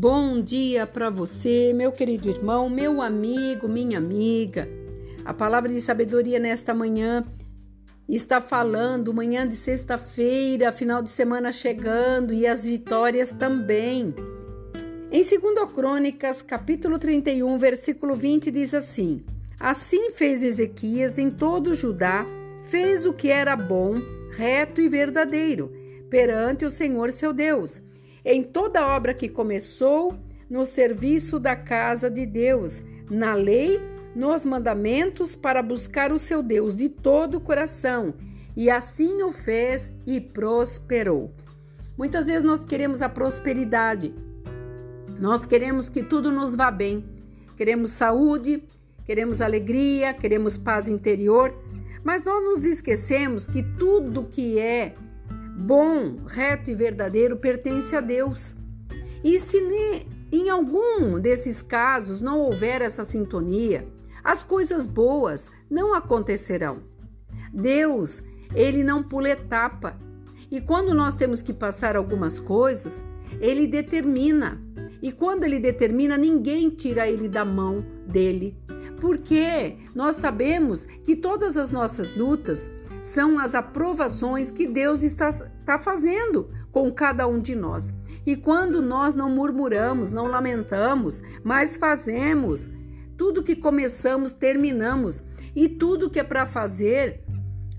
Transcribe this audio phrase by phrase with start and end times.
[0.00, 4.68] Bom dia para você, meu querido irmão, meu amigo, minha amiga.
[5.24, 7.26] A palavra de sabedoria nesta manhã
[8.08, 14.14] está falando, manhã de sexta-feira, final de semana chegando e as vitórias também.
[15.10, 19.24] Em 2 Crônicas, capítulo 31, versículo 20, diz assim:
[19.58, 22.24] Assim fez Ezequias em todo Judá,
[22.62, 25.72] fez o que era bom, reto e verdadeiro,
[26.08, 27.82] perante o Senhor seu Deus
[28.24, 30.14] em toda obra que começou
[30.48, 33.80] no serviço da casa de Deus, na lei,
[34.14, 38.14] nos mandamentos, para buscar o seu Deus de todo o coração.
[38.56, 41.32] E assim o fez e prosperou.
[41.96, 44.14] Muitas vezes nós queremos a prosperidade,
[45.18, 47.04] nós queremos que tudo nos vá bem,
[47.56, 48.62] queremos saúde,
[49.04, 51.52] queremos alegria, queremos paz interior,
[52.04, 54.94] mas nós nos esquecemos que tudo que é
[55.58, 58.54] bom, reto e verdadeiro pertence a Deus.
[59.24, 59.58] E se
[60.30, 63.86] em algum desses casos não houver essa sintonia,
[64.22, 66.82] as coisas boas não acontecerão.
[67.52, 68.22] Deus,
[68.54, 69.98] ele não pula etapa.
[70.50, 73.04] E quando nós temos que passar algumas coisas,
[73.40, 74.62] ele determina.
[75.02, 78.56] E quando ele determina, ninguém tira ele da mão dele.
[79.00, 82.68] Porque nós sabemos que todas as nossas lutas
[83.02, 87.92] são as aprovações que Deus está, está fazendo com cada um de nós.
[88.26, 92.70] E quando nós não murmuramos, não lamentamos, mas fazemos,
[93.18, 95.22] tudo que começamos, terminamos.
[95.54, 97.24] E tudo que é para fazer,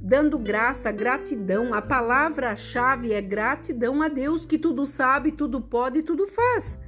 [0.00, 1.74] dando graça, gratidão.
[1.74, 6.78] A palavra-chave é gratidão a Deus, que tudo sabe, tudo pode e tudo faz.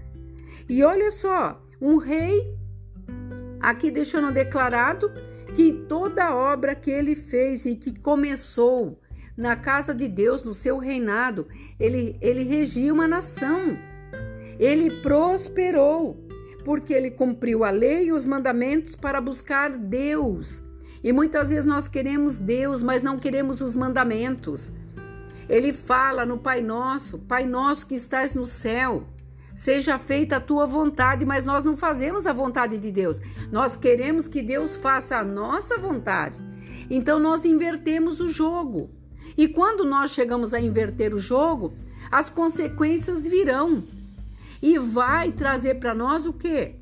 [0.66, 2.56] E olha só, um rei,
[3.60, 5.12] aqui deixando declarado,
[5.54, 9.00] que toda obra que ele fez e que começou
[9.36, 11.46] na casa de Deus, no seu reinado,
[11.78, 13.78] ele, ele regia uma nação.
[14.58, 16.16] Ele prosperou,
[16.64, 20.60] porque ele cumpriu a lei e os mandamentos para buscar Deus.
[21.03, 24.72] E muitas vezes nós queremos Deus, mas não queremos os mandamentos.
[25.48, 29.06] Ele fala no Pai Nosso, Pai Nosso que estás no céu.
[29.58, 33.20] Seja feita a tua vontade, mas nós não fazemos a vontade de Deus.
[33.50, 36.38] Nós queremos que Deus faça a nossa vontade.
[36.88, 38.88] Então nós invertemos o jogo.
[39.36, 41.74] E quando nós chegamos a inverter o jogo,
[42.08, 43.82] as consequências virão.
[44.62, 46.76] E vai trazer para nós o quê?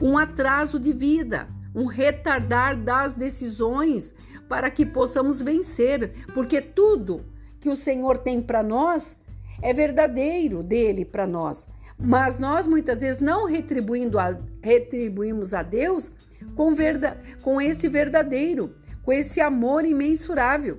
[0.00, 4.12] Um atraso de vida, um retardar das decisões
[4.48, 7.24] para que possamos vencer, porque tudo
[7.60, 9.14] que o Senhor tem para nós
[9.62, 11.66] é verdadeiro dele para nós.
[11.98, 16.12] Mas nós muitas vezes não retribuindo a, retribuímos a Deus
[16.54, 20.78] com, verda, com esse verdadeiro, com esse amor imensurável.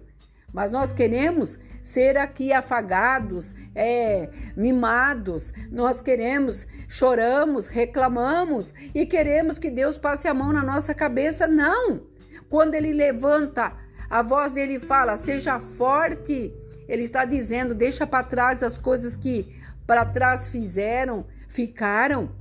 [0.54, 9.70] Mas nós queremos ser aqui afagados, é, mimados, nós queremos, choramos, reclamamos e queremos que
[9.70, 11.48] Deus passe a mão na nossa cabeça.
[11.48, 12.02] Não!
[12.50, 13.74] Quando Ele levanta
[14.10, 16.54] a voz dele fala: seja forte
[16.90, 19.56] ele está dizendo: deixa para trás as coisas que
[19.86, 22.32] para trás fizeram, ficaram.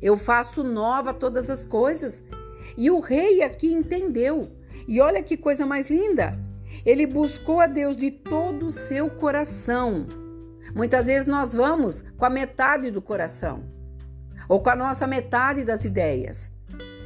[0.00, 2.22] Eu faço nova todas as coisas.
[2.76, 4.50] E o rei aqui entendeu.
[4.86, 6.38] E olha que coisa mais linda.
[6.86, 10.06] Ele buscou a Deus de todo o seu coração.
[10.74, 13.64] Muitas vezes nós vamos com a metade do coração,
[14.48, 16.48] ou com a nossa metade das ideias.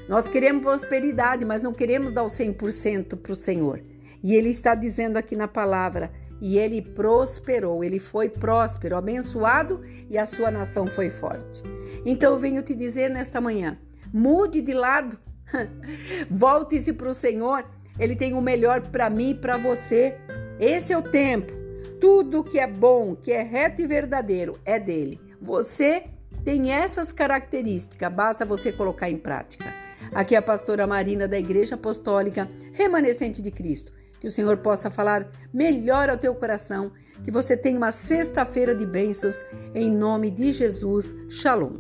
[0.07, 3.81] Nós queremos prosperidade, mas não queremos dar o 100% para o Senhor.
[4.23, 9.81] E ele está dizendo aqui na palavra: e ele prosperou, ele foi próspero, abençoado
[10.11, 11.63] e a sua nação foi forte.
[12.05, 13.79] Então eu venho te dizer nesta manhã:
[14.13, 15.19] mude de lado,
[16.31, 17.65] volte-se para o Senhor,
[17.99, 20.17] ele tem o melhor para mim e para você.
[20.59, 21.53] Esse é o tempo.
[22.01, 25.21] Tudo que é bom, que é reto e verdadeiro é dele.
[25.41, 26.05] Você
[26.45, 29.73] tem essas características, basta você colocar em prática.
[30.13, 33.93] Aqui é a pastora Marina da Igreja Apostólica Remanescente de Cristo
[34.25, 36.91] que o Senhor possa falar melhor ao teu coração,
[37.23, 39.45] que você tenha uma sexta-feira de bênçãos,
[39.75, 41.15] em nome de Jesus.
[41.29, 41.75] Shalom.